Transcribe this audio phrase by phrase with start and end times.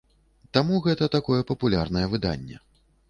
[0.57, 2.57] Таму гэта такое папулярнае выданне.